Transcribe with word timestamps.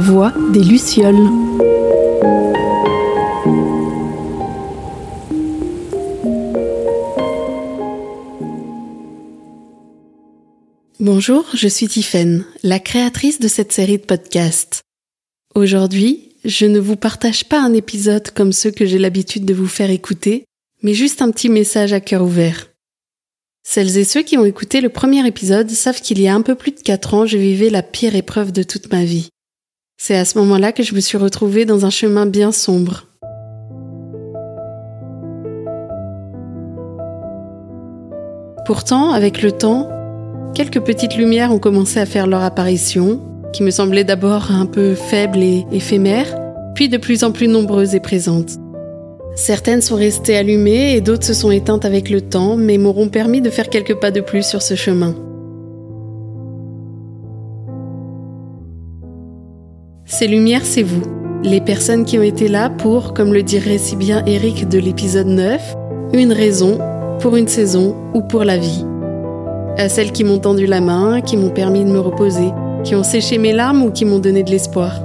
Voix 0.00 0.32
des 0.50 0.64
Lucioles. 0.64 1.28
Bonjour, 10.98 11.44
je 11.52 11.68
suis 11.68 11.86
Tiffaine, 11.86 12.46
la 12.62 12.78
créatrice 12.78 13.40
de 13.40 13.48
cette 13.48 13.72
série 13.72 13.98
de 13.98 14.04
podcasts. 14.04 14.80
Aujourd'hui, 15.54 16.34
je 16.46 16.64
ne 16.64 16.80
vous 16.80 16.96
partage 16.96 17.44
pas 17.44 17.60
un 17.60 17.74
épisode 17.74 18.30
comme 18.30 18.54
ceux 18.54 18.70
que 18.70 18.86
j'ai 18.86 18.98
l'habitude 18.98 19.44
de 19.44 19.52
vous 19.52 19.68
faire 19.68 19.90
écouter, 19.90 20.46
mais 20.82 20.94
juste 20.94 21.20
un 21.20 21.30
petit 21.30 21.50
message 21.50 21.92
à 21.92 22.00
cœur 22.00 22.22
ouvert. 22.22 22.70
Celles 23.68 23.98
et 23.98 24.04
ceux 24.04 24.22
qui 24.22 24.38
ont 24.38 24.46
écouté 24.46 24.80
le 24.80 24.88
premier 24.88 25.26
épisode 25.26 25.68
savent 25.68 26.00
qu'il 26.00 26.22
y 26.22 26.28
a 26.28 26.34
un 26.34 26.40
peu 26.40 26.54
plus 26.54 26.72
de 26.72 26.80
quatre 26.80 27.12
ans, 27.12 27.26
je 27.26 27.36
vivais 27.36 27.68
la 27.68 27.82
pire 27.82 28.14
épreuve 28.14 28.50
de 28.50 28.62
toute 28.62 28.90
ma 28.90 29.04
vie. 29.04 29.28
C'est 30.02 30.16
à 30.16 30.24
ce 30.24 30.38
moment-là 30.38 30.72
que 30.72 30.82
je 30.82 30.94
me 30.94 31.00
suis 31.00 31.18
retrouvée 31.18 31.66
dans 31.66 31.84
un 31.84 31.90
chemin 31.90 32.24
bien 32.24 32.52
sombre. 32.52 33.04
Pourtant, 38.64 39.10
avec 39.10 39.42
le 39.42 39.52
temps, 39.52 39.90
quelques 40.54 40.80
petites 40.80 41.18
lumières 41.18 41.52
ont 41.52 41.58
commencé 41.58 42.00
à 42.00 42.06
faire 42.06 42.26
leur 42.26 42.42
apparition, 42.42 43.20
qui 43.52 43.62
me 43.62 43.70
semblaient 43.70 44.04
d'abord 44.04 44.50
un 44.50 44.64
peu 44.64 44.94
faibles 44.94 45.42
et 45.42 45.66
éphémères, 45.70 46.34
puis 46.74 46.88
de 46.88 46.96
plus 46.96 47.22
en 47.22 47.30
plus 47.30 47.46
nombreuses 47.46 47.94
et 47.94 48.00
présentes. 48.00 48.52
Certaines 49.36 49.82
sont 49.82 49.96
restées 49.96 50.38
allumées 50.38 50.94
et 50.94 51.02
d'autres 51.02 51.26
se 51.26 51.34
sont 51.34 51.50
éteintes 51.50 51.84
avec 51.84 52.08
le 52.08 52.22
temps, 52.22 52.56
mais 52.56 52.78
m'auront 52.78 53.10
permis 53.10 53.42
de 53.42 53.50
faire 53.50 53.68
quelques 53.68 54.00
pas 54.00 54.10
de 54.10 54.22
plus 54.22 54.46
sur 54.46 54.62
ce 54.62 54.76
chemin. 54.76 55.14
Ces 60.10 60.26
lumières, 60.26 60.64
c'est 60.66 60.82
vous, 60.82 61.02
les 61.44 61.60
personnes 61.60 62.04
qui 62.04 62.18
ont 62.18 62.22
été 62.22 62.48
là 62.48 62.68
pour, 62.68 63.14
comme 63.14 63.32
le 63.32 63.44
dirait 63.44 63.78
si 63.78 63.94
bien 63.94 64.24
Eric 64.26 64.68
de 64.68 64.80
l'épisode 64.80 65.28
9, 65.28 65.76
une 66.14 66.32
raison, 66.32 66.78
pour 67.20 67.36
une 67.36 67.46
saison 67.46 67.94
ou 68.12 68.20
pour 68.20 68.42
la 68.42 68.58
vie. 68.58 68.84
À 69.78 69.88
celles 69.88 70.10
qui 70.10 70.24
m'ont 70.24 70.40
tendu 70.40 70.66
la 70.66 70.80
main, 70.80 71.20
qui 71.20 71.36
m'ont 71.36 71.50
permis 71.50 71.84
de 71.84 71.90
me 71.92 72.00
reposer, 72.00 72.50
qui 72.82 72.96
ont 72.96 73.04
séché 73.04 73.38
mes 73.38 73.52
larmes 73.52 73.84
ou 73.84 73.92
qui 73.92 74.04
m'ont 74.04 74.18
donné 74.18 74.42
de 74.42 74.50
l'espoir. 74.50 75.00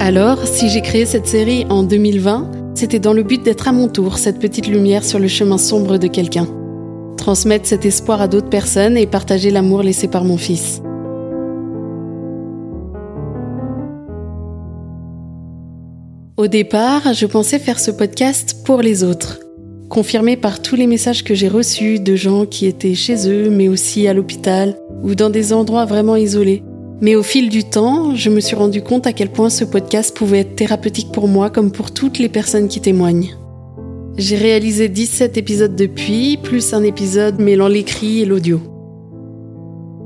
Alors, 0.00 0.46
si 0.46 0.68
j'ai 0.68 0.82
créé 0.82 1.06
cette 1.06 1.26
série 1.26 1.64
en 1.70 1.82
2020, 1.82 2.50
c'était 2.74 2.98
dans 2.98 3.14
le 3.14 3.22
but 3.22 3.42
d'être 3.42 3.68
à 3.68 3.72
mon 3.72 3.88
tour 3.88 4.18
cette 4.18 4.38
petite 4.38 4.68
lumière 4.68 5.02
sur 5.02 5.18
le 5.18 5.28
chemin 5.28 5.56
sombre 5.56 5.96
de 5.96 6.08
quelqu'un. 6.08 6.46
Transmettre 7.16 7.66
cet 7.66 7.86
espoir 7.86 8.20
à 8.20 8.28
d'autres 8.28 8.50
personnes 8.50 8.98
et 8.98 9.06
partager 9.06 9.50
l'amour 9.50 9.82
laissé 9.82 10.08
par 10.08 10.24
mon 10.24 10.36
fils. 10.36 10.82
Au 16.36 16.48
départ, 16.48 17.14
je 17.14 17.26
pensais 17.26 17.60
faire 17.60 17.78
ce 17.78 17.92
podcast 17.92 18.56
pour 18.64 18.82
les 18.82 19.04
autres, 19.04 19.38
confirmé 19.88 20.36
par 20.36 20.60
tous 20.60 20.74
les 20.74 20.88
messages 20.88 21.22
que 21.22 21.32
j'ai 21.32 21.46
reçus 21.46 22.00
de 22.00 22.16
gens 22.16 22.44
qui 22.44 22.66
étaient 22.66 22.96
chez 22.96 23.30
eux, 23.30 23.50
mais 23.50 23.68
aussi 23.68 24.08
à 24.08 24.14
l'hôpital 24.14 24.76
ou 25.04 25.14
dans 25.14 25.30
des 25.30 25.52
endroits 25.52 25.84
vraiment 25.84 26.16
isolés. 26.16 26.64
Mais 27.00 27.14
au 27.14 27.22
fil 27.22 27.50
du 27.50 27.62
temps, 27.62 28.16
je 28.16 28.30
me 28.30 28.40
suis 28.40 28.56
rendu 28.56 28.82
compte 28.82 29.06
à 29.06 29.12
quel 29.12 29.30
point 29.30 29.48
ce 29.48 29.64
podcast 29.64 30.16
pouvait 30.16 30.40
être 30.40 30.56
thérapeutique 30.56 31.12
pour 31.12 31.28
moi 31.28 31.50
comme 31.50 31.70
pour 31.70 31.92
toutes 31.92 32.18
les 32.18 32.28
personnes 32.28 32.66
qui 32.66 32.80
témoignent. 32.80 33.36
J'ai 34.16 34.36
réalisé 34.36 34.88
17 34.88 35.36
épisodes 35.36 35.76
depuis, 35.76 36.36
plus 36.36 36.74
un 36.74 36.82
épisode 36.82 37.38
mêlant 37.38 37.68
l'écrit 37.68 38.22
et 38.22 38.24
l'audio. 38.24 38.60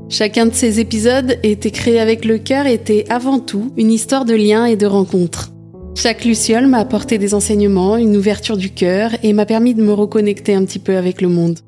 Chacun 0.09 0.45
de 0.45 0.53
ces 0.53 0.79
épisodes 0.79 1.39
était 1.41 1.71
créé 1.71 1.99
avec 1.99 2.23
le 2.23 2.37
cœur 2.37 2.67
et 2.67 2.75
était 2.75 3.05
avant 3.09 3.39
tout 3.39 3.71
une 3.77 3.91
histoire 3.91 4.25
de 4.25 4.35
liens 4.35 4.65
et 4.65 4.75
de 4.75 4.85
rencontres. 4.85 5.48
Chaque 6.01 6.23
luciole 6.23 6.67
m'a 6.67 6.77
apporté 6.77 7.17
des 7.17 7.33
enseignements, 7.33 7.97
une 7.97 8.15
ouverture 8.15 8.55
du 8.55 8.69
cœur 8.69 9.11
et 9.21 9.33
m'a 9.33 9.45
permis 9.45 9.73
de 9.73 9.83
me 9.83 9.91
reconnecter 9.91 10.53
un 10.53 10.63
petit 10.63 10.79
peu 10.79 10.95
avec 10.95 11.21
le 11.21 11.27
monde. 11.27 11.59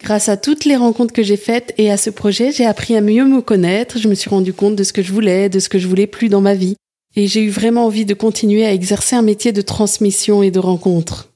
Grâce 0.00 0.28
à 0.28 0.36
toutes 0.36 0.64
les 0.64 0.74
rencontres 0.74 1.12
que 1.12 1.22
j'ai 1.22 1.36
faites 1.36 1.72
et 1.78 1.92
à 1.92 1.96
ce 1.96 2.10
projet, 2.10 2.50
j'ai 2.50 2.66
appris 2.66 2.96
à 2.96 3.00
mieux 3.00 3.24
me 3.24 3.40
connaître, 3.40 3.98
je 3.98 4.08
me 4.08 4.16
suis 4.16 4.28
rendu 4.28 4.52
compte 4.52 4.74
de 4.74 4.82
ce 4.82 4.92
que 4.92 5.00
je 5.00 5.12
voulais, 5.12 5.48
de 5.48 5.60
ce 5.60 5.68
que 5.68 5.78
je 5.78 5.86
voulais 5.86 6.08
plus 6.08 6.28
dans 6.28 6.40
ma 6.40 6.56
vie, 6.56 6.74
et 7.14 7.28
j'ai 7.28 7.42
eu 7.44 7.50
vraiment 7.50 7.86
envie 7.86 8.04
de 8.04 8.14
continuer 8.14 8.66
à 8.66 8.74
exercer 8.74 9.14
un 9.14 9.22
métier 9.22 9.52
de 9.52 9.62
transmission 9.62 10.42
et 10.42 10.50
de 10.50 10.58
rencontre. 10.58 11.30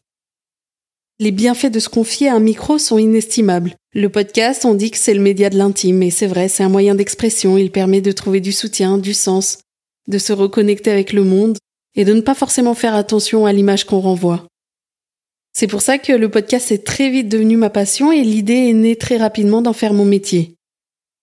Les 1.20 1.30
bienfaits 1.30 1.70
de 1.70 1.78
se 1.78 1.88
confier 1.88 2.28
à 2.28 2.34
un 2.34 2.40
micro 2.40 2.76
sont 2.76 2.98
inestimables. 2.98 3.76
Le 3.94 4.08
podcast, 4.08 4.64
on 4.64 4.74
dit 4.74 4.90
que 4.90 4.98
c'est 4.98 5.14
le 5.14 5.20
média 5.20 5.48
de 5.48 5.58
l'intime, 5.58 6.02
et 6.02 6.10
c'est 6.10 6.26
vrai, 6.26 6.48
c'est 6.48 6.64
un 6.64 6.68
moyen 6.68 6.96
d'expression, 6.96 7.56
il 7.56 7.70
permet 7.70 8.00
de 8.00 8.10
trouver 8.10 8.40
du 8.40 8.50
soutien, 8.50 8.98
du 8.98 9.14
sens, 9.14 9.58
de 10.08 10.18
se 10.18 10.32
reconnecter 10.32 10.90
avec 10.90 11.12
le 11.12 11.24
monde, 11.24 11.58
et 11.94 12.04
de 12.04 12.12
ne 12.12 12.20
pas 12.20 12.34
forcément 12.34 12.74
faire 12.74 12.94
attention 12.94 13.46
à 13.46 13.52
l'image 13.52 13.84
qu'on 13.84 14.00
renvoie. 14.00 14.46
C'est 15.52 15.66
pour 15.66 15.82
ça 15.82 15.98
que 15.98 16.12
le 16.12 16.30
podcast 16.30 16.72
est 16.72 16.84
très 16.84 17.10
vite 17.10 17.28
devenu 17.28 17.56
ma 17.56 17.68
passion 17.68 18.10
et 18.10 18.22
l'idée 18.22 18.68
est 18.68 18.72
née 18.72 18.96
très 18.96 19.18
rapidement 19.18 19.60
d'en 19.60 19.74
faire 19.74 19.92
mon 19.92 20.06
métier. 20.06 20.54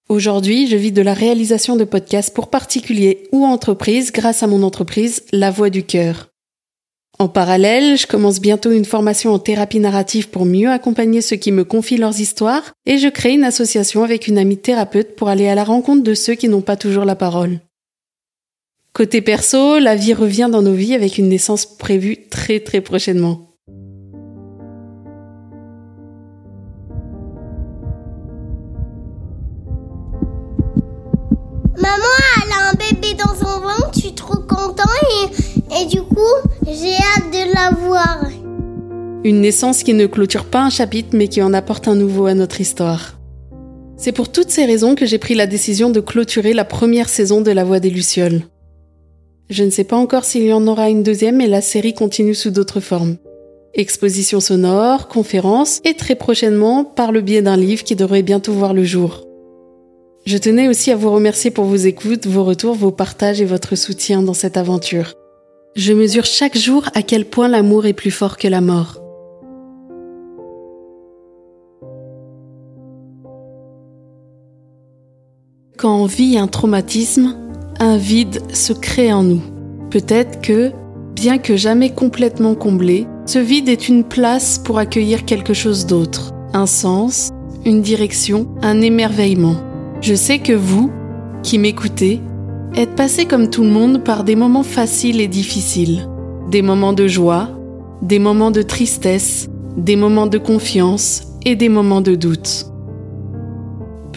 Aujourd'hui, 0.07 0.67
je 0.67 0.75
vis 0.75 0.91
de 0.91 1.01
la 1.01 1.13
réalisation 1.13 1.75
de 1.75 1.83
podcasts 1.83 2.33
pour 2.33 2.49
particuliers 2.49 3.27
ou 3.31 3.45
entreprises 3.45 4.11
grâce 4.11 4.43
à 4.43 4.47
mon 4.47 4.63
entreprise 4.63 5.23
La 5.31 5.51
Voix 5.51 5.69
du 5.69 5.83
Cœur. 5.83 6.29
En 7.17 7.27
parallèle, 7.27 7.97
je 7.97 8.07
commence 8.07 8.39
bientôt 8.39 8.71
une 8.71 8.85
formation 8.85 9.33
en 9.33 9.39
thérapie 9.39 9.79
narrative 9.79 10.29
pour 10.29 10.45
mieux 10.45 10.69
accompagner 10.69 11.21
ceux 11.21 11.35
qui 11.35 11.51
me 11.51 11.65
confient 11.65 11.97
leurs 11.97 12.21
histoires 12.21 12.71
et 12.85 12.97
je 12.97 13.07
crée 13.07 13.33
une 13.33 13.43
association 13.43 14.03
avec 14.03 14.27
une 14.27 14.37
amie 14.37 14.57
thérapeute 14.57 15.15
pour 15.15 15.27
aller 15.27 15.47
à 15.47 15.55
la 15.55 15.63
rencontre 15.63 16.03
de 16.03 16.13
ceux 16.13 16.35
qui 16.35 16.47
n'ont 16.47 16.61
pas 16.61 16.77
toujours 16.77 17.05
la 17.05 17.15
parole. 17.15 17.59
Côté 18.99 19.21
perso, 19.21 19.79
la 19.79 19.95
vie 19.95 20.13
revient 20.13 20.49
dans 20.51 20.61
nos 20.61 20.73
vies 20.73 20.93
avec 20.93 21.17
une 21.17 21.29
naissance 21.29 21.65
prévue 21.65 22.27
très 22.29 22.59
très 22.59 22.81
prochainement. 22.81 23.45
et 35.81 35.85
du 35.85 36.01
coup, 36.01 36.17
j'ai 36.67 36.95
hâte 36.95 37.31
de 37.31 37.53
la 37.53 37.69
voir. 37.87 38.25
Une 39.23 39.39
naissance 39.39 39.83
qui 39.83 39.93
ne 39.93 40.07
clôture 40.07 40.43
pas 40.43 40.63
un 40.63 40.69
chapitre 40.69 41.11
mais 41.13 41.29
qui 41.29 41.41
en 41.41 41.53
apporte 41.53 41.87
un 41.87 41.95
nouveau 41.95 42.25
à 42.25 42.33
notre 42.33 42.59
histoire. 42.59 43.17
C'est 43.95 44.11
pour 44.11 44.29
toutes 44.29 44.49
ces 44.49 44.65
raisons 44.65 44.95
que 44.95 45.05
j'ai 45.05 45.19
pris 45.19 45.35
la 45.35 45.47
décision 45.47 45.89
de 45.89 46.01
clôturer 46.01 46.51
la 46.51 46.65
première 46.65 47.07
saison 47.07 47.39
de 47.39 47.51
La 47.51 47.63
Voix 47.63 47.79
des 47.79 47.91
Lucioles. 47.91 48.41
Je 49.49 49.63
ne 49.63 49.71
sais 49.71 49.83
pas 49.83 49.95
encore 49.95 50.25
s'il 50.25 50.43
y 50.43 50.53
en 50.53 50.67
aura 50.67 50.91
une 50.91 51.01
deuxième, 51.01 51.37
mais 51.37 51.47
la 51.47 51.61
série 51.61 51.95
continue 51.95 52.35
sous 52.35 52.51
d'autres 52.51 52.81
formes. 52.81 53.17
Exposition 53.73 54.39
sonore, 54.39 55.07
conférences 55.07 55.81
et 55.85 55.95
très 55.95 56.13
prochainement 56.13 56.83
par 56.83 57.11
le 57.11 57.21
biais 57.21 57.41
d'un 57.41 57.57
livre 57.57 57.83
qui 57.83 57.95
devrait 57.95 58.21
bientôt 58.21 58.53
voir 58.53 58.75
le 58.75 58.83
jour. 58.83 59.25
Je 60.25 60.37
tenais 60.37 60.67
aussi 60.67 60.91
à 60.91 60.95
vous 60.95 61.11
remercier 61.11 61.49
pour 61.49 61.65
vos 61.65 61.75
écoutes, 61.75 62.27
vos 62.27 62.43
retours, 62.43 62.75
vos 62.75 62.91
partages 62.91 63.41
et 63.41 63.45
votre 63.45 63.75
soutien 63.75 64.21
dans 64.21 64.35
cette 64.35 64.57
aventure. 64.57 65.13
Je 65.75 65.93
mesure 65.93 66.25
chaque 66.25 66.57
jour 66.57 66.87
à 66.93 67.01
quel 67.01 67.25
point 67.25 67.47
l'amour 67.47 67.87
est 67.87 67.93
plus 67.93 68.11
fort 68.11 68.37
que 68.37 68.47
la 68.47 68.61
mort. 68.61 69.01
Quand 75.77 76.01
on 76.01 76.05
vit 76.05 76.37
un 76.37 76.47
traumatisme, 76.47 77.35
un 77.79 77.95
vide 77.95 78.41
se 78.53 78.73
crée 78.73 79.13
en 79.13 79.23
nous. 79.23 79.41
Peut-être 79.89 80.41
que, 80.41 80.71
bien 81.15 81.37
que 81.37 81.55
jamais 81.55 81.89
complètement 81.89 82.53
comblé, 82.53 83.07
ce 83.25 83.39
vide 83.39 83.69
est 83.69 83.87
une 83.87 84.03
place 84.03 84.59
pour 84.59 84.77
accueillir 84.77 85.23
quelque 85.25 85.53
chose 85.53 85.85
d'autre, 85.85 86.33
un 86.53 86.65
sens, 86.65 87.29
une 87.65 87.81
direction, 87.81 88.49
un 88.61 88.81
émerveillement. 88.81 89.55
Je 90.01 90.13
sais 90.13 90.39
que 90.39 90.53
vous, 90.53 90.91
qui 91.41 91.57
m'écoutez, 91.57 92.19
êtes 92.75 92.95
passé 92.95 93.25
comme 93.25 93.49
tout 93.49 93.63
le 93.63 93.69
monde 93.69 94.03
par 94.03 94.25
des 94.25 94.35
moments 94.35 94.63
faciles 94.63 95.21
et 95.21 95.27
difficiles, 95.27 96.07
des 96.51 96.61
moments 96.61 96.93
de 96.93 97.07
joie, 97.07 97.49
des 98.01 98.19
moments 98.19 98.51
de 98.51 98.61
tristesse, 98.61 99.47
des 99.77 99.95
moments 99.95 100.27
de 100.27 100.37
confiance 100.37 101.23
et 101.45 101.55
des 101.55 101.69
moments 101.69 102.01
de 102.01 102.15
doute. 102.15 102.65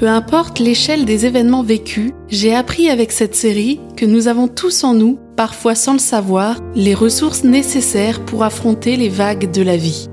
Peu 0.02 0.08
importe 0.08 0.58
l'échelle 0.58 1.04
des 1.04 1.26
événements 1.26 1.62
vécus, 1.62 2.10
j'ai 2.28 2.52
appris 2.52 2.90
avec 2.90 3.12
cette 3.12 3.37
série 3.37 3.78
que 3.96 4.04
nous 4.04 4.26
avons 4.26 4.49
tous 4.49 4.82
en 4.82 4.94
nous, 4.94 5.16
parfois 5.37 5.76
sans 5.76 5.93
le 5.93 6.00
savoir, 6.00 6.56
les 6.75 6.93
ressources 6.93 7.44
nécessaires 7.44 8.19
pour 8.25 8.43
affronter 8.43 8.96
les 8.96 9.08
vagues 9.08 9.52
de 9.52 9.62
la 9.62 9.76
vie. 9.76 10.08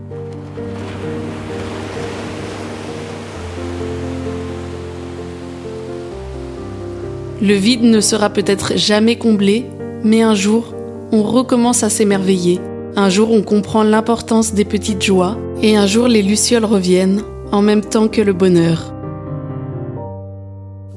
Le 7.41 7.55
vide 7.55 7.81
ne 7.81 7.99
sera 7.99 8.29
peut-être 8.29 8.77
jamais 8.77 9.17
comblé, 9.17 9.65
mais 10.03 10.21
un 10.21 10.35
jour, 10.35 10.75
on 11.11 11.23
recommence 11.23 11.81
à 11.81 11.89
s'émerveiller. 11.89 12.59
Un 12.95 13.09
jour, 13.09 13.31
on 13.31 13.41
comprend 13.41 13.81
l'importance 13.81 14.53
des 14.53 14.65
petites 14.65 15.01
joies, 15.01 15.35
et 15.63 15.75
un 15.75 15.87
jour, 15.87 16.07
les 16.07 16.21
lucioles 16.21 16.65
reviennent, 16.65 17.23
en 17.51 17.63
même 17.63 17.81
temps 17.81 18.07
que 18.07 18.21
le 18.21 18.33
bonheur. 18.33 18.93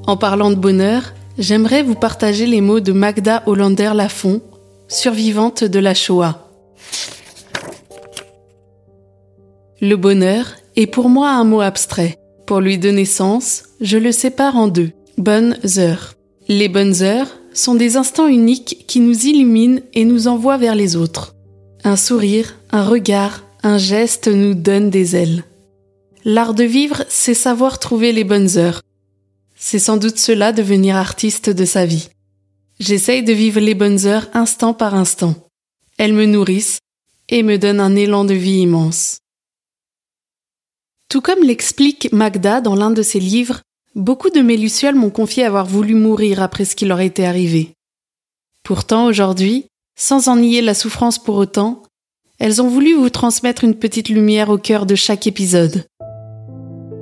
En 0.07 0.17
parlant 0.17 0.51
de 0.51 0.57
bonheur, 0.57 1.13
j'aimerais 1.39 1.85
vous 1.85 1.95
partager 1.95 2.47
les 2.47 2.61
mots 2.61 2.81
de 2.81 2.93
Magda 2.93 3.45
Hollander 3.47 3.93
Lafont, 3.95 4.43
survivante 4.89 5.63
de 5.63 5.79
la 5.79 5.95
Shoah. 5.95 6.49
Le 9.81 9.95
bonheur 9.95 10.55
est 10.75 10.89
pour 10.89 11.09
moi 11.09 11.31
un 11.31 11.45
mot 11.45 11.61
abstrait. 11.61 12.19
Pour 12.47 12.61
lui 12.61 12.79
donner 12.79 13.05
sens, 13.05 13.65
je 13.81 13.97
le 13.97 14.11
sépare 14.11 14.57
en 14.57 14.67
deux. 14.67 14.91
Bonnes 15.19 15.57
heures. 15.77 16.15
Les 16.49 16.69
bonnes 16.69 17.03
heures 17.03 17.29
sont 17.55 17.77
des 17.77 17.97
instants 17.97 18.27
uniques 18.27 18.85
qui 18.89 18.99
nous 18.99 19.27
illuminent 19.27 19.81
et 19.95 20.05
nous 20.05 20.27
envoient 20.27 20.59
vers 20.59 20.75
les 20.75 20.97
autres. 20.97 21.37
Un 21.85 21.97
sourire, 21.97 22.57
un 22.73 22.85
regard, 22.85 23.45
un 23.63 23.79
geste 23.79 24.27
nous 24.27 24.55
donne 24.55 24.91
des 24.91 25.15
ailes. 25.15 25.45
L'art 26.25 26.55
de 26.55 26.65
vivre, 26.65 27.05
c'est 27.09 27.35
savoir 27.35 27.79
trouver 27.79 28.13
les 28.13 28.25
bonnes 28.25 28.57
heures. 28.57 28.83
C'est 29.65 29.79
sans 29.79 29.97
doute 29.97 30.19
cela 30.19 30.53
devenir 30.53 30.97
artiste 30.97 31.49
de 31.49 31.65
sa 31.65 31.87
vie. 31.87 32.09
J'essaye 32.81 33.23
de 33.23 33.33
vivre 33.33 33.61
les 33.61 33.77
bonnes 33.77 34.07
heures 34.07 34.29
instant 34.35 34.75
par 34.75 34.97
instant. 34.97 35.37
Elles 35.99 36.13
me 36.13 36.27
nourrissent 36.27 36.81
et 37.29 37.45
me 37.45 37.59
donnent 37.59 37.79
un 37.79 37.95
élan 37.95 38.25
de 38.25 38.35
vie 38.35 38.59
immense. 38.59 39.19
Tout 41.09 41.21
comme 41.21 41.45
l'explique 41.45 42.13
Magda 42.13 42.61
dans 42.61 42.75
l'un 42.75 42.91
de 42.91 43.03
ses 43.03 43.21
livres, 43.21 43.61
beaucoup 43.95 44.31
de 44.31 44.41
mes 44.41 44.57
lucioles 44.57 44.97
m'ont 44.97 45.11
confié 45.11 45.45
avoir 45.45 45.65
voulu 45.65 45.95
mourir 45.95 46.43
après 46.43 46.65
ce 46.65 46.75
qui 46.75 46.85
leur 46.85 47.01
était 47.01 47.25
arrivé. 47.25 47.73
Pourtant, 48.65 49.07
aujourd'hui, 49.07 49.67
sans 49.97 50.27
en 50.27 50.37
nier 50.37 50.61
la 50.61 50.75
souffrance 50.75 51.23
pour 51.23 51.37
autant, 51.37 51.85
elles 52.41 52.61
ont 52.61 52.69
voulu 52.69 52.95
vous 52.95 53.11
transmettre 53.11 53.63
une 53.63 53.79
petite 53.79 54.09
lumière 54.09 54.51
au 54.51 54.59
cœur 54.59 54.87
de 54.87 54.97
chaque 54.97 55.29
épisode. 55.29 55.87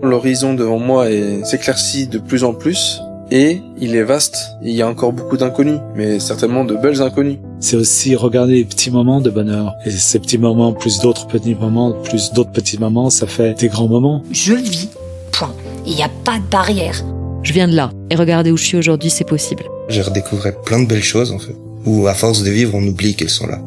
L'horizon 0.03 0.55
devant 0.55 0.79
moi 0.79 1.07
s'éclaircit 1.45 2.07
de 2.07 2.19
plus 2.19 2.45
en 2.45 2.55
plus, 2.55 3.01
et 3.33 3.63
il 3.79 3.95
est 3.95 4.03
vaste, 4.03 4.57
il 4.63 4.75
y 4.75 4.83
a 4.83 4.89
encore 4.89 5.13
beaucoup 5.13 5.37
d'inconnus, 5.37 5.79
mais 5.95 6.19
certainement 6.19 6.65
de 6.65 6.75
belles 6.75 7.01
inconnues. 7.01 7.39
C'est 7.61 7.77
aussi 7.77 8.17
regarder 8.17 8.55
les 8.55 8.65
petits 8.65 8.91
moments 8.91 9.21
de 9.21 9.31
bonheur. 9.31 9.75
Et 9.87 9.91
ces 9.91 10.19
petits 10.19 10.39
moments, 10.39 10.73
plus 10.73 10.99
d'autres 10.99 11.29
petits 11.29 11.55
moments, 11.55 11.93
plus 11.93 12.33
d'autres 12.33 12.51
petits 12.51 12.79
moments, 12.79 13.09
ça 13.09 13.29
fait 13.29 13.55
des 13.59 13.69
grands 13.69 13.89
moments. 13.89 14.23
Je 14.33 14.55
vis, 14.55 14.89
point. 15.31 15.55
Il 15.87 15.95
n'y 15.95 16.03
a 16.03 16.11
pas 16.25 16.39
de 16.39 16.51
barrière. 16.51 17.05
Je 17.43 17.53
viens 17.53 17.69
de 17.69 17.77
là, 17.77 17.91
et 18.11 18.17
regarder 18.17 18.51
où 18.51 18.57
je 18.57 18.65
suis 18.65 18.77
aujourd'hui, 18.77 19.11
c'est 19.11 19.25
possible. 19.25 19.65
J'ai 19.89 20.03
redécouvert 20.03 20.61
plein 20.63 20.83
de 20.83 20.87
belles 20.87 21.03
choses, 21.03 21.31
en 21.31 21.39
fait, 21.39 21.55
où 21.87 22.09
à 22.09 22.15
force 22.15 22.43
de 22.43 22.51
vivre, 22.51 22.75
on 22.75 22.83
oublie 22.83 23.15
qu'elles 23.15 23.31
sont 23.31 23.47
là. 23.47 23.61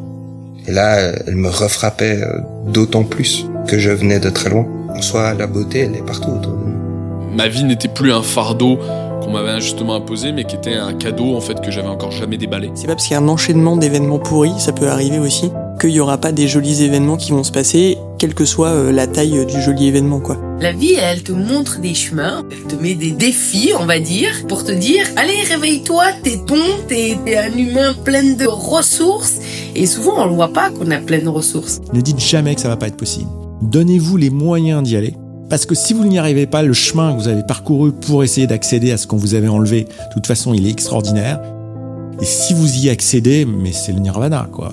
Et 0.67 0.71
là, 0.71 1.13
elles 1.25 1.35
me 1.35 1.49
refrappaient 1.49 2.21
euh, 2.21 2.39
d'autant 2.67 3.03
plus 3.03 3.45
que 3.67 3.79
je 3.79 3.91
venais 3.91 4.19
de 4.19 4.29
très 4.29 4.49
loin. 4.49 4.67
En 4.95 5.01
soi, 5.01 5.33
la 5.33 5.47
beauté, 5.47 5.79
elle 5.79 5.95
est 5.95 6.05
partout 6.05 6.29
autour 6.29 6.53
de 6.53 6.65
nous. 6.65 7.35
Ma 7.35 7.47
vie 7.47 7.63
n'était 7.63 7.87
plus 7.87 8.11
un 8.11 8.21
fardeau 8.21 8.77
qu'on 9.23 9.31
m'avait 9.31 9.49
injustement 9.49 9.95
imposé, 9.95 10.31
mais 10.31 10.43
qui 10.43 10.55
était 10.55 10.75
un 10.75 10.93
cadeau 10.93 11.35
en 11.35 11.41
fait 11.41 11.61
que 11.61 11.71
j'avais 11.71 11.87
encore 11.87 12.11
jamais 12.11 12.37
déballé. 12.37 12.69
C'est 12.75 12.85
pas 12.85 12.93
parce 12.93 13.07
qu'il 13.07 13.13
y 13.13 13.17
a 13.17 13.21
un 13.21 13.27
enchaînement 13.27 13.75
d'événements 13.75 14.19
pourris, 14.19 14.53
ça 14.59 14.71
peut 14.71 14.89
arriver 14.89 15.17
aussi, 15.17 15.51
qu'il 15.81 15.91
y 15.91 15.99
aura 15.99 16.19
pas 16.19 16.31
des 16.31 16.47
jolis 16.47 16.83
événements 16.83 17.17
qui 17.17 17.31
vont 17.31 17.43
se 17.43 17.51
passer, 17.51 17.97
quelle 18.19 18.35
que 18.35 18.45
soit 18.45 18.69
euh, 18.69 18.91
la 18.91 19.07
taille 19.07 19.45
du 19.47 19.61
joli 19.61 19.87
événement, 19.87 20.19
quoi. 20.19 20.37
La 20.59 20.73
vie, 20.73 20.93
elle 20.93 21.23
te 21.23 21.31
montre 21.31 21.79
des 21.79 21.95
chemins, 21.95 22.43
elle 22.51 22.77
te 22.77 22.81
met 22.81 22.93
des 22.93 23.11
défis, 23.11 23.71
on 23.79 23.85
va 23.85 23.99
dire, 23.99 24.31
pour 24.47 24.63
te 24.63 24.71
dire, 24.71 25.05
allez, 25.15 25.41
réveille-toi, 25.49 26.03
t'es 26.21 26.37
bon, 26.37 26.61
t'es 26.87 27.17
un 27.35 27.57
humain 27.57 27.95
plein 28.05 28.35
de 28.35 28.45
ressources, 28.45 29.39
et 29.75 29.87
souvent 29.87 30.23
on 30.23 30.29
ne 30.29 30.35
voit 30.35 30.53
pas 30.53 30.69
qu'on 30.69 30.91
a 30.91 30.97
plein 30.97 31.19
de 31.19 31.29
ressources. 31.29 31.81
Ne 31.93 32.01
dites 32.01 32.19
jamais 32.19 32.53
que 32.53 32.61
ça 32.61 32.69
va 32.69 32.77
pas 32.77 32.87
être 32.87 32.97
possible. 32.97 33.29
Donnez-vous 33.63 34.17
les 34.17 34.29
moyens 34.29 34.83
d'y 34.83 34.97
aller 34.97 35.15
parce 35.49 35.65
que 35.65 35.75
si 35.75 35.93
vous 35.93 36.05
n'y 36.05 36.17
arrivez 36.17 36.47
pas, 36.47 36.63
le 36.63 36.73
chemin 36.73 37.13
que 37.13 37.19
vous 37.19 37.27
avez 37.27 37.43
parcouru 37.43 37.91
pour 37.91 38.23
essayer 38.23 38.47
d'accéder 38.47 38.91
à 38.91 38.97
ce 38.97 39.05
qu'on 39.05 39.17
vous 39.17 39.35
avait 39.35 39.47
enlevé, 39.47 39.83
de 39.83 40.13
toute 40.13 40.25
façon, 40.25 40.53
il 40.53 40.65
est 40.65 40.71
extraordinaire. 40.71 41.39
Et 42.19 42.25
si 42.25 42.55
vous 42.55 42.77
y 42.77 42.89
accédez, 42.89 43.45
mais 43.45 43.71
c'est 43.71 43.91
le 43.91 43.99
nirvana, 43.99 44.47
quoi. 44.51 44.71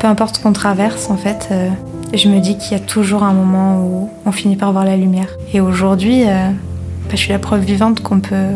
Peu 0.00 0.06
importe 0.06 0.36
ce 0.36 0.42
qu'on 0.42 0.54
traverse, 0.54 1.10
en 1.10 1.18
fait, 1.18 1.48
euh, 1.50 1.68
je 2.14 2.28
me 2.28 2.40
dis 2.40 2.56
qu'il 2.56 2.72
y 2.72 2.74
a 2.76 2.82
toujours 2.82 3.24
un 3.24 3.34
moment 3.34 3.84
où 3.84 4.10
on 4.24 4.32
finit 4.32 4.56
par 4.56 4.72
voir 4.72 4.86
la 4.86 4.96
lumière. 4.96 5.36
Et 5.52 5.60
aujourd'hui, 5.60 6.22
euh, 6.22 6.48
bah, 6.48 7.10
je 7.10 7.16
suis 7.16 7.32
la 7.32 7.38
preuve 7.38 7.64
vivante 7.64 8.00
qu'on 8.00 8.20
peut, 8.20 8.54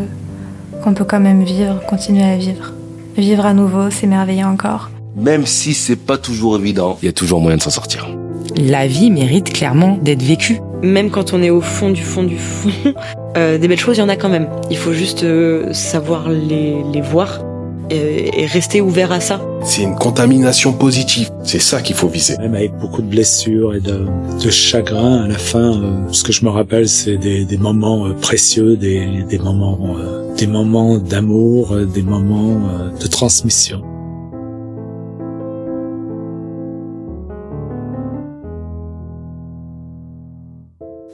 qu'on 0.83 0.95
peut 0.95 1.05
quand 1.05 1.19
même 1.19 1.43
vivre, 1.43 1.79
continuer 1.87 2.23
à 2.23 2.37
vivre. 2.37 2.73
Vivre 3.17 3.45
à 3.45 3.53
nouveau, 3.53 3.91
s'émerveiller 3.91 4.45
encore. 4.45 4.89
Même 5.15 5.45
si 5.45 5.75
c'est 5.75 5.95
pas 5.95 6.17
toujours 6.17 6.57
évident, 6.57 6.97
il 7.03 7.05
y 7.05 7.09
a 7.09 7.13
toujours 7.13 7.39
moyen 7.39 7.57
de 7.57 7.61
s'en 7.61 7.69
sortir. 7.69 8.07
La 8.55 8.87
vie 8.87 9.11
mérite 9.11 9.53
clairement 9.53 9.97
d'être 10.01 10.23
vécue 10.23 10.61
même 10.83 11.09
quand 11.09 11.33
on 11.33 11.41
est 11.41 11.49
au 11.49 11.61
fond 11.61 11.89
du 11.89 12.01
fond 12.01 12.23
du 12.23 12.37
fond, 12.37 12.69
euh, 13.37 13.57
des 13.57 13.67
belles 13.67 13.79
choses, 13.79 13.97
il 13.97 14.01
y 14.01 14.03
en 14.03 14.09
a 14.09 14.15
quand 14.15 14.29
même. 14.29 14.47
Il 14.69 14.77
faut 14.77 14.93
juste 14.93 15.23
euh, 15.23 15.71
savoir 15.73 16.29
les, 16.29 16.83
les 16.91 17.01
voir 17.01 17.41
et, 17.89 18.43
et, 18.43 18.45
rester 18.45 18.81
ouvert 18.81 19.11
à 19.11 19.19
ça. 19.19 19.41
C'est 19.63 19.83
une 19.83 19.95
contamination 19.95 20.73
positive, 20.73 21.29
c'est 21.43 21.59
ça 21.59 21.81
qu'il 21.81 21.95
faut 21.95 22.07
viser. 22.07 22.37
Même 22.37 22.55
avec 22.55 22.73
beaucoup 22.77 23.01
de 23.01 23.07
blessures 23.07 23.75
et 23.75 23.79
de, 23.79 24.07
de 24.41 24.49
chagrin, 24.49 25.23
à 25.23 25.27
la 25.27 25.37
fin, 25.37 25.81
euh, 25.81 26.07
ce 26.11 26.23
que 26.23 26.31
je 26.31 26.45
me 26.45 26.49
rappelle, 26.49 26.87
c'est 26.87 27.17
des, 27.17 27.45
des, 27.45 27.57
moments 27.57 28.07
euh, 28.07 28.13
précieux, 28.13 28.77
des, 28.77 29.23
des 29.29 29.37
moments, 29.37 29.77
euh, 29.97 30.33
des 30.37 30.47
moments 30.47 30.97
d'amour, 30.97 31.75
des 31.75 32.01
moments 32.01 32.61
de 32.99 33.07
transmission. 33.07 33.83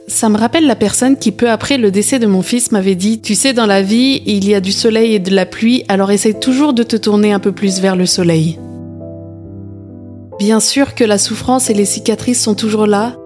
Ça 0.08 0.30
me 0.30 0.38
rappelle 0.38 0.66
la 0.66 0.74
personne 0.74 1.18
qui, 1.18 1.32
peu 1.32 1.50
après 1.50 1.76
le 1.76 1.90
décès 1.90 2.18
de 2.18 2.26
mon 2.26 2.40
fils, 2.40 2.72
m'avait 2.72 2.94
dit 2.94 3.20
Tu 3.20 3.34
sais, 3.34 3.52
dans 3.52 3.66
la 3.66 3.82
vie, 3.82 4.22
il 4.24 4.48
y 4.48 4.54
a 4.54 4.60
du 4.60 4.72
soleil 4.72 5.14
et 5.14 5.18
de 5.18 5.34
la 5.34 5.44
pluie, 5.44 5.84
alors 5.88 6.10
essaye 6.10 6.38
toujours 6.38 6.72
de 6.72 6.82
te 6.82 6.96
tourner 6.96 7.32
un 7.32 7.38
peu 7.38 7.52
plus 7.52 7.80
vers 7.80 7.94
le 7.94 8.06
soleil. 8.06 8.58
Bien 10.38 10.60
sûr 10.60 10.94
que 10.94 11.04
la 11.04 11.18
souffrance 11.18 11.68
et 11.68 11.74
les 11.74 11.84
cicatrices 11.84 12.42
sont 12.42 12.54
toujours 12.54 12.86
là, 12.86 13.16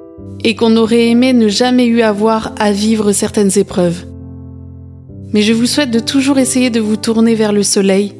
et 0.42 0.56
qu'on 0.56 0.76
aurait 0.76 1.08
aimé 1.08 1.32
ne 1.32 1.46
jamais 1.46 1.86
eu 1.86 2.02
avoir 2.02 2.52
à 2.58 2.72
vivre 2.72 3.12
certaines 3.12 3.56
épreuves. 3.56 4.04
Mais 5.32 5.42
je 5.42 5.52
vous 5.52 5.66
souhaite 5.66 5.92
de 5.92 6.00
toujours 6.00 6.38
essayer 6.38 6.70
de 6.70 6.80
vous 6.80 6.96
tourner 6.96 7.36
vers 7.36 7.52
le 7.52 7.62
soleil 7.62 8.14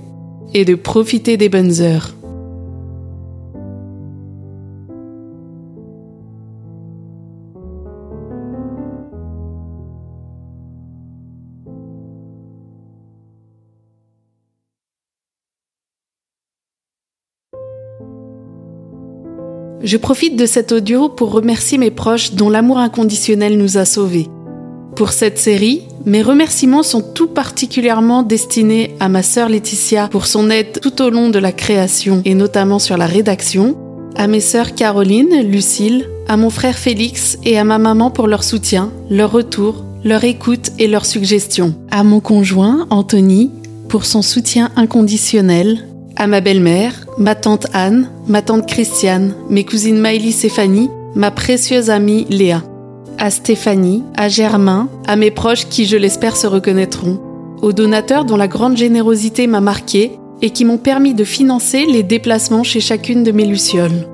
et 0.55 0.65
de 0.65 0.77
profiter 0.77 1.37
des 1.37 1.49
bonnes 1.49 1.81
heures. 1.81 2.15
Je 19.85 19.97
profite 19.97 20.37
de 20.37 20.47
cet 20.47 20.71
audio 20.71 21.09
pour 21.09 21.33
remercier 21.33 21.77
mes 21.77 21.91
proches 21.91 22.35
dont 22.35 22.51
l'amour 22.51 22.79
inconditionnel 22.79 23.59
nous 23.59 23.79
a 23.79 23.85
sauvés. 23.85 24.29
Pour 24.95 25.11
cette 25.11 25.39
série, 25.39 25.83
mes 26.07 26.23
remerciements 26.23 26.85
sont 26.85 27.01
tout 27.01 27.27
particulièrement 27.27 28.23
destinés 28.23 28.95
à 29.01 29.09
ma 29.09 29.25
sœur 29.25 29.49
Laetitia 29.49 30.07
pour 30.09 30.27
son 30.27 30.51
aide 30.51 30.79
tout 30.81 31.03
au 31.03 31.11
long 31.11 31.31
de 31.31 31.39
la 31.41 31.51
création 31.51 32.23
et 32.25 32.35
notamment 32.35 32.79
sur 32.79 32.97
la 32.97 33.07
rédaction, 33.07 33.77
à 34.15 34.29
mes 34.29 34.41
sœurs 34.41 34.75
Caroline, 34.75 35.43
Lucille, 35.43 36.09
à 36.29 36.37
mon 36.37 36.51
frère 36.51 36.79
Félix 36.79 37.39
et 37.45 37.59
à 37.59 37.65
ma 37.65 37.79
maman 37.79 38.11
pour 38.11 38.29
leur 38.29 38.45
soutien, 38.45 38.93
leur 39.11 39.33
retour, 39.33 39.85
leur 40.05 40.23
écoute 40.23 40.71
et 40.79 40.87
leurs 40.87 41.07
suggestions, 41.07 41.75
à 41.91 42.05
mon 42.05 42.21
conjoint 42.21 42.87
Anthony 42.91 43.51
pour 43.89 44.05
son 44.05 44.23
soutien 44.23 44.71
inconditionnel 44.77 45.89
à 46.17 46.27
ma 46.27 46.41
belle-mère, 46.41 47.07
ma 47.19 47.35
tante 47.35 47.67
Anne, 47.73 48.09
ma 48.29 48.43
tante 48.43 48.67
Christiane, 48.67 49.35
mes 49.49 49.65
cousines 49.65 49.99
Maëlys 49.99 50.45
et 50.45 50.51
ma 51.15 51.31
précieuse 51.31 51.91
amie 51.91 52.27
Léa, 52.31 52.63
à 53.19 53.31
Stéphanie, 53.31 54.03
à 54.17 54.29
Germain, 54.29 54.89
à 55.07 55.17
mes 55.17 55.31
proches 55.31 55.67
qui, 55.69 55.87
je 55.87 55.97
l'espère, 55.97 56.37
se 56.37 56.47
reconnaîtront, 56.47 57.21
aux 57.61 57.73
donateurs 57.73 58.25
dont 58.25 58.37
la 58.37 58.49
grande 58.49 58.77
générosité 58.77 59.47
m'a 59.47 59.61
marqué 59.61 60.19
et 60.41 60.51
qui 60.51 60.65
m'ont 60.65 60.79
permis 60.79 61.15
de 61.15 61.25
financer 61.25 61.87
les 61.87 62.03
déplacements 62.03 62.65
chez 62.65 62.81
chacune 62.81 63.23
de 63.23 63.33
mes 63.33 63.45
lucioles, 63.45 64.07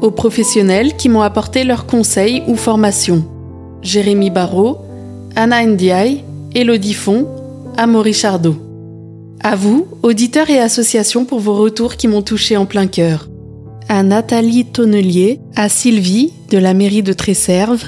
aux 0.00 0.10
professionnels 0.10 0.96
qui 0.96 1.08
m'ont 1.08 1.22
apporté 1.22 1.64
leurs 1.64 1.86
conseils 1.86 2.42
ou 2.48 2.56
formations, 2.56 3.24
Jérémy 3.82 4.30
Barrault, 4.30 4.78
Anna 5.36 5.64
Ndiaye, 5.64 6.24
Elodie 6.54 6.94
Font, 6.94 7.26
Amaury 7.76 8.12
Chardot. 8.12 8.56
À 9.44 9.56
vous, 9.56 9.88
auditeurs 10.02 10.50
et 10.50 10.60
associations, 10.60 11.24
pour 11.24 11.40
vos 11.40 11.56
retours 11.56 11.96
qui 11.96 12.06
m'ont 12.06 12.22
touché 12.22 12.56
en 12.56 12.64
plein 12.64 12.86
cœur. 12.86 13.28
À 13.88 14.04
Nathalie 14.04 14.66
Tonnelier, 14.66 15.40
à 15.56 15.68
Sylvie 15.68 16.32
de 16.50 16.58
la 16.58 16.74
mairie 16.74 17.02
de 17.02 17.12
Tresserve, 17.12 17.82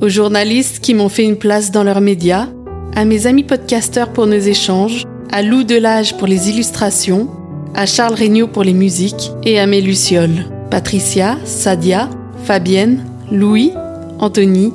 aux 0.00 0.08
journalistes 0.08 0.80
qui 0.80 0.94
m'ont 0.94 1.10
fait 1.10 1.24
une 1.24 1.36
place 1.36 1.70
dans 1.70 1.84
leurs 1.84 2.00
médias, 2.00 2.48
à 2.96 3.04
mes 3.04 3.26
amis 3.26 3.44
podcasteurs 3.44 4.14
pour 4.14 4.26
nos 4.26 4.38
échanges, 4.38 5.04
à 5.30 5.42
Lou 5.42 5.62
Delage 5.62 6.16
pour 6.16 6.26
les 6.26 6.48
illustrations, 6.48 7.28
à 7.74 7.84
Charles 7.84 8.14
Regnault 8.14 8.48
pour 8.48 8.64
les 8.64 8.72
musiques. 8.72 9.30
Et 9.42 9.58
à 9.58 9.66
mes 9.66 9.82
lucioles. 9.82 10.46
Patricia, 10.70 11.36
Sadia, 11.44 12.08
Fabienne, 12.44 13.04
Louis, 13.30 13.72
Anthony, 14.20 14.72